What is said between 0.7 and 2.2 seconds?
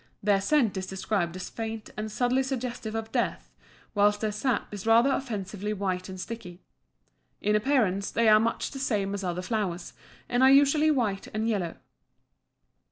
is described as faint and